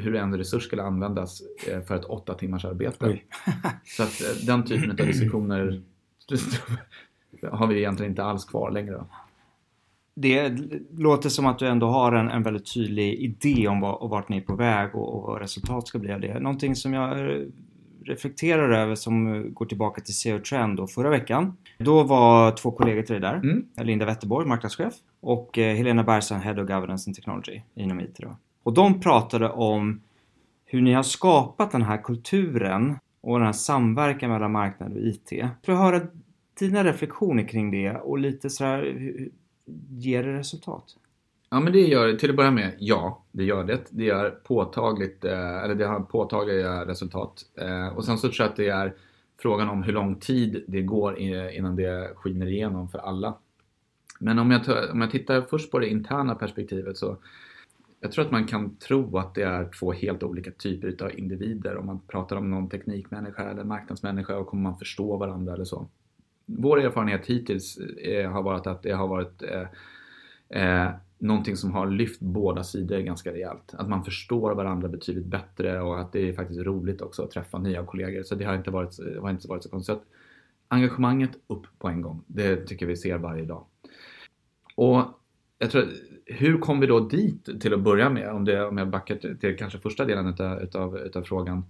[0.00, 3.18] hur en resurs skulle användas eh, för ett åtta timmars arbete.
[3.84, 5.82] så att eh, den typen av diskussioner
[7.50, 9.04] har vi egentligen inte alls kvar längre.
[10.14, 10.52] Det
[10.98, 14.36] låter som att du ändå har en, en väldigt tydlig idé om vad, vart ni
[14.36, 16.40] är på väg och, och vad resultat ska bli av det.
[16.40, 17.40] Någonting som jag
[18.06, 21.56] reflekterar över som går tillbaka till SEO Trend då förra veckan.
[21.78, 23.34] Då var två kollegor till dig där.
[23.34, 23.66] Mm.
[23.76, 28.16] Linda Wetterborg, marknadschef och eh, Helena Bergstrand, Head of Governance and Technology inom IT.
[28.18, 28.36] Då.
[28.66, 30.00] Och de pratade om
[30.64, 35.28] hur ni har skapat den här kulturen och den här samverkan mellan marknad och IT.
[35.64, 36.00] För att höra
[36.58, 39.08] dina reflektioner kring det och lite sådär,
[39.90, 40.84] ger det resultat?
[41.50, 43.80] Ja men det gör det, till att börja med, ja det gör det.
[43.90, 47.42] Det är påtagligt, eh, eller det har påtagliga resultat.
[47.58, 48.94] Eh, och sen så tror jag att det är
[49.38, 53.34] frågan om hur lång tid det går innan det skiner igenom för alla.
[54.20, 57.16] Men om jag, om jag tittar först på det interna perspektivet så
[58.06, 61.76] jag tror att man kan tro att det är två helt olika typer av individer
[61.76, 65.88] om man pratar om någon teknikmänniska eller marknadsmänniska och kommer man förstå varandra eller så.
[66.46, 69.68] Vår erfarenhet hittills är, har varit att det har varit eh,
[70.62, 73.74] eh, någonting som har lyft båda sidor ganska rejält.
[73.74, 77.58] Att man förstår varandra betydligt bättre och att det är faktiskt roligt också att träffa
[77.58, 78.22] nya kollegor.
[78.22, 80.00] Så det har inte varit, eh, har inte varit så konstigt.
[80.68, 82.22] Engagemanget upp på en gång.
[82.26, 83.64] Det tycker vi ser varje dag.
[84.74, 85.02] Och
[85.58, 85.84] jag tror,
[86.26, 88.30] hur kom vi då dit till att börja med?
[88.30, 91.64] Om, det, om jag backar till, till kanske första delen utav, utav, utav frågan.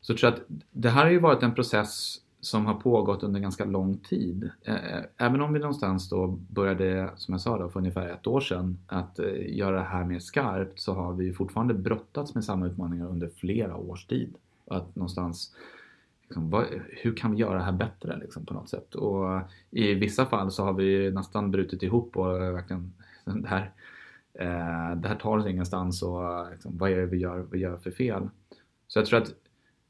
[0.00, 3.40] Så tror jag att det här har ju varit en process som har pågått under
[3.40, 4.50] ganska lång tid.
[4.62, 8.26] Eh, eh, även om vi någonstans då började, som jag sa då, för ungefär ett
[8.26, 12.44] år sedan, att eh, göra det här mer skarpt så har vi fortfarande brottats med
[12.44, 14.34] samma utmaningar under flera års tid.
[14.66, 15.54] Att någonstans
[16.28, 18.94] Liksom, vad, hur kan vi göra det här bättre liksom, på något sätt?
[18.94, 22.92] Och i vissa fall så har vi nästan brutit ihop och verkligen
[23.24, 23.72] Liksom, det här,
[24.34, 27.76] eh, det här tar oss ingenstans och liksom, vad är det vi gör, vi gör
[27.76, 28.28] för fel?
[28.86, 29.34] Så jag tror att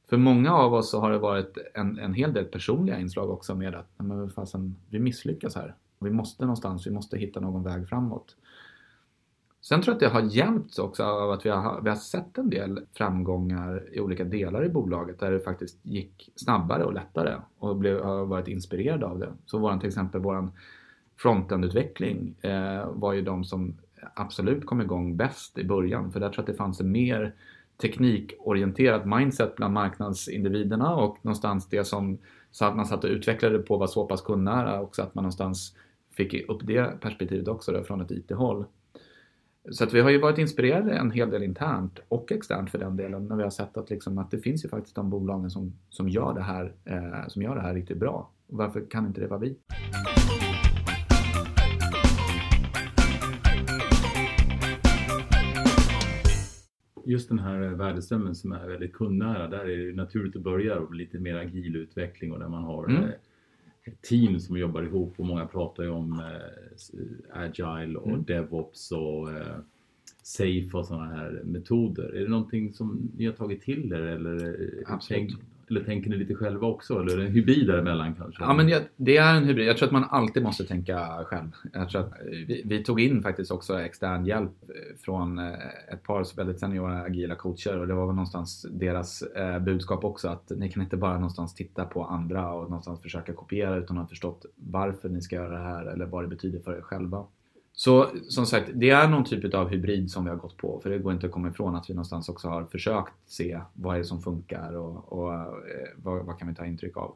[0.09, 3.55] för många av oss så har det varit en, en hel del personliga inslag också
[3.55, 5.75] med att men fasen, vi misslyckas här.
[5.99, 8.37] Vi måste någonstans, vi måste hitta någon väg framåt.
[9.61, 12.39] Sen tror jag att det har hjälpts också av att vi har, vi har sett
[12.39, 17.37] en del framgångar i olika delar i bolaget där det faktiskt gick snabbare och lättare
[17.59, 19.33] och blev, har varit inspirerade av det.
[19.47, 20.49] Så våran, till exempel vår
[21.19, 23.77] frontendutveckling eh, var ju de som
[24.15, 27.35] absolut kom igång bäst i början för där tror jag att det fanns en mer
[27.83, 32.19] teknikorienterat mindset bland marknadsindividerna och någonstans det som
[32.51, 35.77] så att man satt och utvecklade på var så pass kundnära också att man någonstans
[36.17, 38.65] fick upp det perspektivet också då, från ett IT-håll.
[39.71, 42.97] Så att vi har ju varit inspirerade en hel del internt och externt för den
[42.97, 45.73] delen när vi har sett att, liksom, att det finns ju faktiskt de bolagen som,
[45.91, 48.31] som, gör det här, eh, som gör det här riktigt bra.
[48.47, 49.57] Varför kan inte det vara vi?
[57.05, 60.95] Just den här värdeströmmen som är väldigt kundnära, där är det naturligt att börja och
[60.95, 63.05] lite mer agil utveckling och där man har mm.
[63.85, 68.25] ett team som jobbar ihop och många pratar ju om eh, agile och mm.
[68.25, 69.57] DevOps och eh,
[70.23, 72.15] Safe och sådana här metoder.
[72.15, 75.31] Är det någonting som ni har tagit till er eller eh, Absolut.
[75.31, 77.01] Tänk, eller tänker ni lite själva också?
[77.01, 78.43] Eller är det en hybrid däremellan kanske?
[78.43, 79.67] Ja, men det är en hybrid.
[79.69, 81.51] Jag tror att man alltid måste tänka själv.
[81.73, 85.53] Jag tror att eh, vi, vi tog in faktiskt också extern hjälp eh, från eh,
[85.93, 89.25] ett par väldigt seniora agila coacher och det var väl någonstans deras
[89.61, 93.77] budskap också att ni kan inte bara någonstans titta på andra och någonstans försöka kopiera
[93.77, 96.77] utan att ha förstått varför ni ska göra det här eller vad det betyder för
[96.77, 97.27] er själva.
[97.77, 100.81] Så som sagt, det är någon typ av hybrid som vi har gått på.
[100.83, 103.95] För det går inte att komma ifrån att vi någonstans också har försökt se vad
[103.95, 105.47] är det som funkar och, och eh,
[105.97, 107.15] vad, vad, kan vi ta intryck av.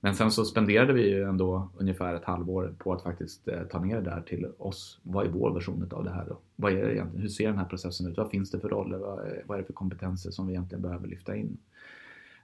[0.00, 3.78] Men sen så spenderade vi ju ändå ungefär ett halvår på att faktiskt eh, ta
[3.78, 5.00] ner det där till oss.
[5.02, 6.38] Vad är vår version av det här då?
[6.56, 7.22] Vad är det egentligen?
[7.22, 8.16] Hur ser den här processen ut?
[8.16, 8.98] Vad finns det för roller?
[8.98, 11.58] Vad, eh, vad är det för kompetenser som vi egentligen behöver lyfta in?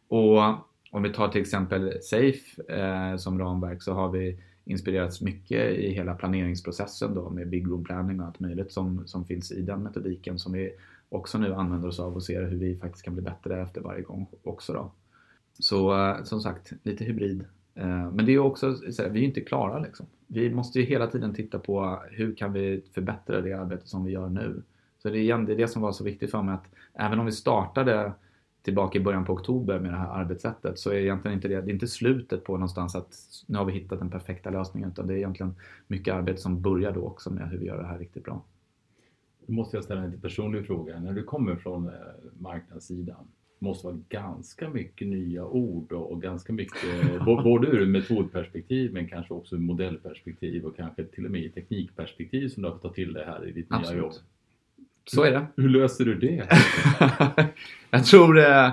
[0.08, 0.38] Och
[0.90, 5.90] om vi tar till exempel Safe eh, som ramverk så har vi inspirerats mycket i
[5.90, 9.82] hela planeringsprocessen då med Big Room Planning och allt möjligt som, som finns i den
[9.82, 10.72] metodiken som vi
[11.08, 14.02] också nu använder oss av och ser hur vi faktiskt kan bli bättre efter varje
[14.02, 14.90] gång också då.
[15.58, 17.44] Så eh, som sagt, lite hybrid.
[17.74, 18.76] Eh, men det är också,
[19.10, 20.06] vi är inte klara liksom.
[20.26, 24.12] Vi måste ju hela tiden titta på hur kan vi förbättra det arbete som vi
[24.12, 24.62] gör nu.
[25.02, 27.18] Så det är igen, det är det som var så viktigt för mig att även
[27.18, 28.12] om vi startade
[28.66, 31.70] tillbaka i början på oktober med det här arbetssättet så är egentligen inte det, det
[31.70, 33.14] är inte slutet på någonstans att
[33.46, 35.54] nu har vi hittat den perfekta lösningen utan det är egentligen
[35.86, 38.44] mycket arbete som börjar då också med hur vi gör det här riktigt bra.
[39.46, 41.00] Då måste jag ställa en lite personlig fråga.
[41.00, 41.92] När du kommer från eh,
[42.38, 49.34] marknadssidan måste vara ganska mycket nya ord och, ganska mycket, både ur metodperspektiv men kanske
[49.34, 52.92] också ur modellperspektiv och kanske till och med i teknikperspektiv som du har fått ta
[52.92, 53.90] till dig här i ditt Absolut.
[53.90, 54.12] nya jobb.
[55.06, 55.46] Så är det.
[55.56, 56.48] Hur löser du det?
[57.90, 58.70] jag tror eh,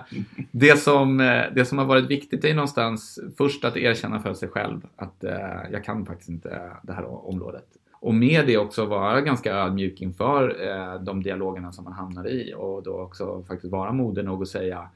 [0.52, 4.50] det, som, eh, det som har varit viktigt är någonstans först att erkänna för sig
[4.50, 7.65] själv att eh, jag kan faktiskt inte det här området.
[7.93, 10.58] Och med det också vara ganska ödmjuk inför
[11.06, 14.89] de dialogerna som man hamnar i och då också faktiskt vara modig nog att säga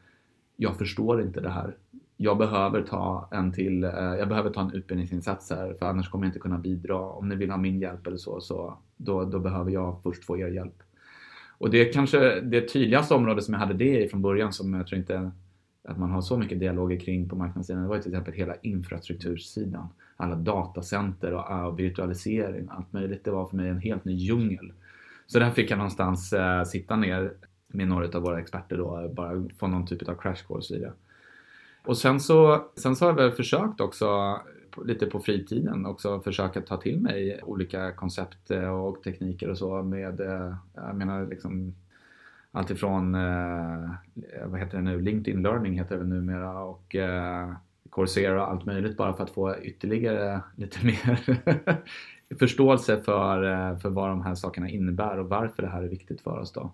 [0.56, 1.76] jag förstår inte det här.
[2.18, 6.30] Jag behöver ta en till, jag behöver ta en utbildningsinsats här för annars kommer jag
[6.30, 7.00] inte kunna bidra.
[7.00, 10.38] Om ni vill ha min hjälp eller så, så då, då behöver jag först få
[10.38, 10.84] er hjälp.
[11.58, 14.74] Och det är kanske det tydligaste området som jag hade det i från början som
[14.74, 15.32] jag tror inte
[15.84, 17.82] att man har så mycket dialoger kring på marknadssidan.
[17.82, 19.88] Det var ju till exempel hela infrastruktursidan.
[20.18, 23.24] Alla datacenter och virtualisering, allt möjligt.
[23.24, 24.74] Det var för mig en helt ny djungel.
[25.28, 27.34] Så där fick jag någonstans äh, sitta ner
[27.68, 30.94] med några av våra experter då, bara få någon typ av crash course i det.
[31.86, 34.40] Och sen så, sen så har jag väl försökt också
[34.86, 39.84] lite på fritiden också försöka ta till mig olika koncept eh, och tekniker och så
[39.84, 41.76] med, eh, jag menar liksom
[42.52, 43.90] alltifrån, eh,
[44.46, 47.54] vad heter det nu, LinkedIn Learning heter det numera och eh,
[47.92, 51.20] Coursera och allt möjligt bara för att få ytterligare lite mer
[52.40, 56.40] förståelse för, för vad de här sakerna innebär och varför det här är viktigt för
[56.40, 56.72] oss då.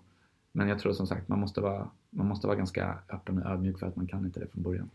[0.52, 3.78] Men jag tror som sagt man måste vara, man måste vara ganska öppen och ödmjuk
[3.78, 4.90] för att man kan inte det från början.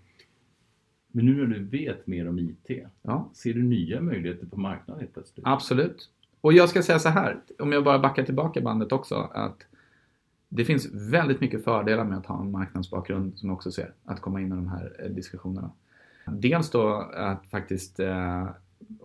[1.12, 3.30] Men nu när du vet mer om IT, ja.
[3.34, 5.46] ser du nya möjligheter på marknaden helt plötsligt?
[5.48, 6.10] Absolut.
[6.42, 9.58] Och jag ska säga så här, om jag bara backar tillbaka bandet också, att
[10.50, 14.22] det finns väldigt mycket fördelar med att ha en marknadsbakgrund som jag också ser, att
[14.22, 15.72] komma in i de här eh, diskussionerna.
[16.26, 18.48] Dels då att faktiskt eh,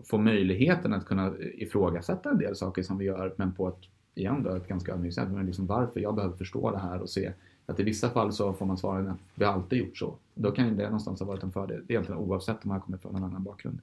[0.04, 3.80] få möjligheten att kunna ifrågasätta en del saker som vi gör, men på ett,
[4.14, 5.28] igen då, ett ganska ödmjukt sätt.
[5.30, 7.32] Men liksom varför jag behöver förstå det här och se
[7.66, 10.14] att i vissa fall så får man svara att vi har alltid gjort så.
[10.34, 13.24] Då kan det någonstans ha varit en fördel, egentligen oavsett om man kommer från en
[13.24, 13.78] annan bakgrund.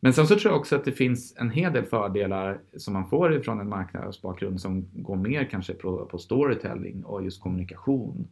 [0.00, 3.08] Men sen så tror jag också att det finns en hel del fördelar som man
[3.08, 8.28] får ifrån en marknadsbakgrund som går mer kanske på, på storytelling och just kommunikation.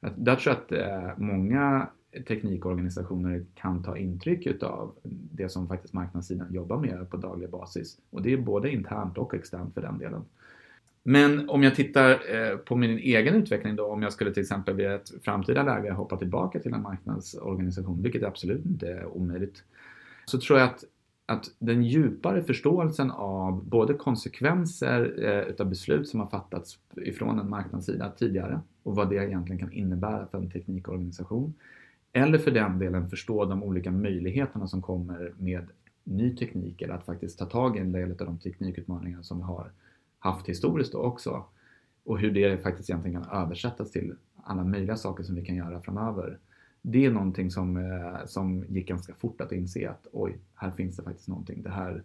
[0.00, 1.88] Där tror jag att eh, många
[2.28, 4.92] teknikorganisationer kan ta intryck utav
[5.32, 7.98] det som faktiskt marknadssidan jobbar med på daglig basis.
[8.10, 10.24] Och det är både internt och externt för den delen.
[11.02, 14.74] Men om jag tittar eh, på min egen utveckling då, om jag skulle till exempel
[14.74, 19.64] vid ett framtida läge hoppa tillbaka till en marknadsorganisation, vilket absolut inte är omöjligt,
[20.26, 20.84] så tror jag att,
[21.26, 27.50] att den djupare förståelsen av både konsekvenser eh, utav beslut som har fattats ifrån en
[27.50, 31.54] marknadssida tidigare och vad det egentligen kan innebära för en teknikorganisation,
[32.12, 35.66] eller för den delen förstå de olika möjligheterna som kommer med
[36.04, 39.44] ny teknik eller att faktiskt ta tag i en del av de teknikutmaningar som vi
[39.44, 39.70] har
[40.20, 41.44] haft historiskt då också.
[42.04, 45.80] och hur det faktiskt egentligen kan översättas till alla möjliga saker som vi kan göra
[45.80, 46.38] framöver.
[46.82, 50.96] Det är någonting som, eh, som gick ganska fort att inse att oj, här finns
[50.96, 51.62] det faktiskt någonting.
[51.62, 52.02] Det här,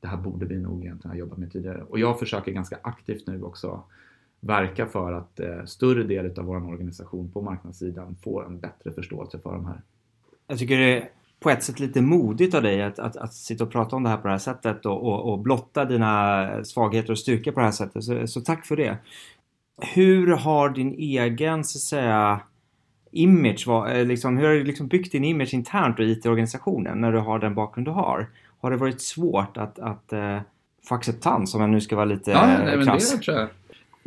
[0.00, 1.82] det här borde vi nog egentligen ha jobbat med tidigare.
[1.82, 3.82] Och jag försöker ganska aktivt nu också
[4.40, 9.38] verka för att eh, större del av vår organisation på marknadssidan får en bättre förståelse
[9.38, 9.82] för de här.
[10.46, 11.08] Jag tycker det
[11.44, 14.08] på ett sätt lite modigt av dig att, att, att sitta och prata om det
[14.08, 17.66] här på det här sättet och, och, och blotta dina svagheter och styrkor på det
[17.66, 18.04] här sättet.
[18.04, 18.96] Så, så tack för det.
[19.94, 22.40] Hur har din egen, så att säga,
[23.10, 27.18] image, var, liksom, hur har du liksom byggt din image internt och IT-organisationen när du
[27.18, 28.30] har den bakgrund du har?
[28.60, 30.40] Har det varit svårt att, att uh,
[30.88, 33.12] få acceptans om jag nu ska vara lite ja, nej, men krass?
[33.12, 33.48] det tror jag.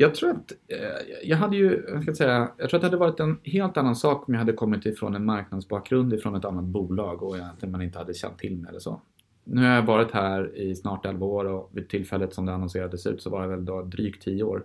[0.00, 0.78] Jag tror att eh,
[1.22, 3.96] jag hade ju, jag ska säga, jag tror att det hade varit en helt annan
[3.96, 7.82] sak om jag hade kommit ifrån en marknadsbakgrund ifrån ett annat bolag och egentligen man
[7.82, 9.00] inte hade känt till mig eller så.
[9.44, 13.06] Nu har jag varit här i snart 11 år och vid tillfället som det annonserades
[13.06, 14.64] ut så var det väl då drygt 10 år.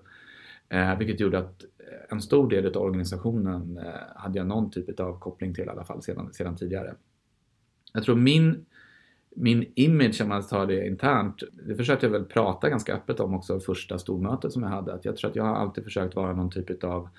[0.70, 5.00] Eh, vilket gjorde att eh, en stor del av organisationen eh, hade jag någon typ
[5.00, 6.96] av koppling till i alla fall sedan, sedan tidigare.
[7.94, 8.66] Jag tror min
[9.36, 13.34] min image om man tar det internt, det försökte jag väl prata ganska öppet om
[13.34, 14.94] också första stormötet som jag hade.
[14.94, 17.10] Att jag tror att jag har alltid försökt vara någon typ av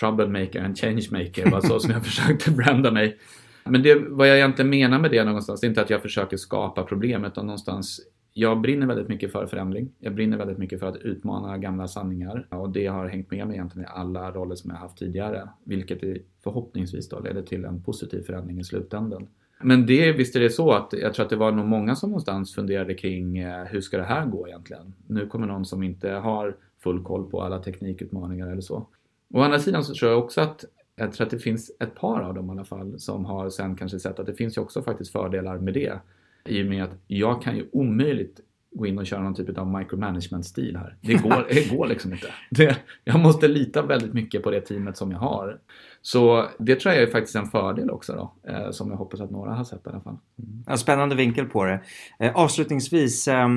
[0.00, 3.18] troublemaker and changemaker, var så som jag försökte branda mig.
[3.64, 6.36] Men det, vad jag egentligen menar med det någonstans, det är inte att jag försöker
[6.36, 8.00] skapa problem utan någonstans
[8.32, 9.92] jag brinner väldigt mycket för förändring.
[9.98, 13.56] Jag brinner väldigt mycket för att utmana gamla sanningar och det har hängt med mig
[13.56, 15.48] egentligen i alla roller som jag haft tidigare.
[15.64, 16.00] Vilket
[16.44, 19.28] förhoppningsvis då leder till en positiv förändring i slutändan.
[19.60, 22.10] Men det, visst är det så att jag tror att det var nog många som
[22.10, 24.94] någonstans funderade kring eh, hur ska det här gå egentligen?
[25.06, 28.86] Nu kommer någon som inte har full koll på alla teknikutmaningar eller så.
[29.34, 30.64] Å andra sidan så tror jag också att
[30.96, 33.76] jag tror att det finns ett par av dem i alla fall som har sen
[33.76, 35.98] kanske sett att det finns ju också faktiskt fördelar med det.
[36.44, 38.40] I och med att jag kan ju omöjligt
[38.78, 40.96] gå in och köra någon typ av micromanagement-stil här.
[41.00, 42.26] Det går, det går liksom inte.
[42.50, 45.58] Det, jag måste lita väldigt mycket på det teamet som jag har.
[46.02, 49.30] Så det tror jag är faktiskt en fördel också då, eh, som jag hoppas att
[49.30, 50.16] några har sett i alla fall.
[50.38, 50.64] Mm.
[50.66, 51.80] Ja, spännande vinkel på det.
[52.18, 53.48] Eh, avslutningsvis, eh,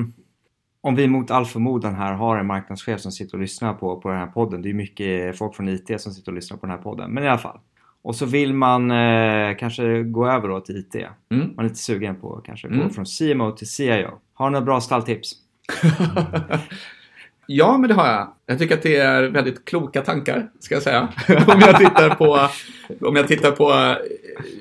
[0.82, 4.10] om vi mot all förmodan här har en marknadschef som sitter och lyssnar på, på
[4.10, 4.62] den här podden.
[4.62, 7.24] Det är mycket folk från IT som sitter och lyssnar på den här podden, men
[7.24, 7.60] i alla fall.
[8.04, 10.96] Och så vill man eh, kanske gå över då till IT.
[10.96, 11.54] Mm.
[11.56, 12.80] Man är lite sugen på att kanske mm.
[12.80, 14.20] gå från CMO till CIO.
[14.42, 15.34] Har du några bra stalltips?
[17.48, 18.34] ja, men det har jag.
[18.46, 21.02] Jag tycker att det är väldigt kloka tankar, ska jag säga.
[21.28, 22.48] om, jag tittar på,
[23.08, 23.98] om jag tittar på eh,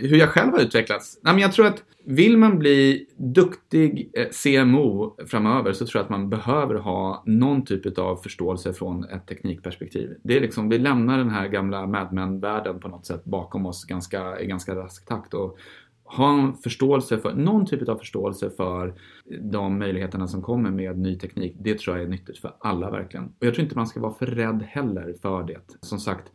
[0.09, 1.19] hur jag själv har utvecklats.
[1.23, 6.05] Nej, men jag tror att vill man bli duktig eh, CMO framöver så tror jag
[6.05, 10.17] att man behöver ha någon typ av förståelse från ett teknikperspektiv.
[10.23, 13.85] Det är liksom, vi lämnar den här gamla Mad Men-världen på något sätt bakom oss
[13.85, 15.59] ganska, i ganska rask takt och
[16.17, 18.95] ha en förståelse för, någon typ av förståelse för
[19.41, 21.57] de möjligheterna som kommer med ny teknik.
[21.59, 23.27] Det tror jag är nyttigt för alla verkligen.
[23.27, 25.61] Och jag tror inte man ska vara för rädd heller för det.
[25.81, 26.33] Som sagt,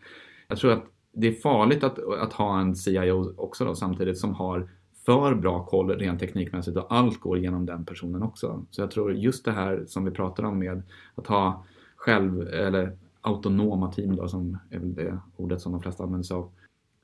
[0.48, 0.84] jag tror att
[1.14, 4.70] det är farligt att, att ha en CIO också då samtidigt som har
[5.06, 8.66] för bra koll rent teknikmässigt och allt går genom den personen också.
[8.72, 10.84] Så jag tror just det här som vi pratar om med
[11.16, 16.04] att ha själv eller autonoma team då som är väl det ordet som de flesta
[16.04, 16.52] använder sig av.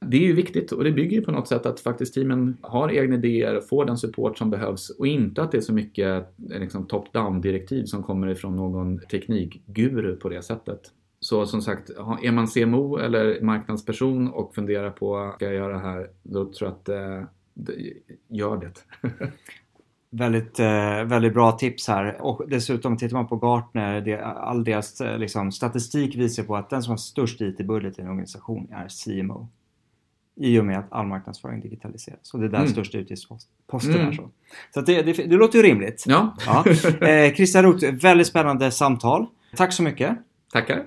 [0.06, 2.92] Det är ju viktigt och det bygger ju på något sätt att faktiskt teamen har
[2.92, 6.28] egna idéer och får den support som behövs och inte att det är så mycket
[6.52, 10.80] eh, liksom, top-down direktiv som kommer ifrån någon teknikguru på det sättet.
[11.20, 11.90] Så som sagt,
[12.24, 16.70] är man CMO eller marknadsperson och funderar på ska jag göra det här, då tror
[16.70, 17.24] jag att eh,
[18.30, 18.72] gör det.
[20.12, 22.22] väldigt, eh, väldigt bra tips här.
[22.22, 26.70] Och dessutom tittar man på Gartner, det, all deras eh, liksom, statistik visar på att
[26.70, 29.50] den som har störst IT-budget i en organisation är CMO.
[30.36, 32.34] I och med att all marknadsföring digitaliseras.
[32.34, 32.70] Och det är där mm.
[32.70, 34.08] största utgiftsposten mm.
[34.08, 34.12] är.
[34.12, 34.30] Så,
[34.74, 36.04] så det, det, det, låter ju rimligt.
[36.08, 36.36] Ja.
[36.46, 36.66] ja.
[37.08, 39.26] Eh, Christian Roth, väldigt spännande samtal.
[39.56, 40.18] Tack så mycket.
[40.54, 40.84] Tackar.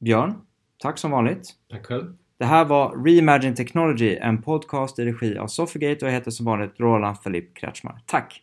[0.00, 0.34] Björn,
[0.78, 1.50] tack som vanligt.
[1.70, 2.16] Tack själv.
[2.38, 6.46] Det här var Reimagine Technology, en podcast i regi av Sofigate och jag heter som
[6.46, 8.02] vanligt Roland Filip Kretschmar.
[8.06, 8.42] Tack!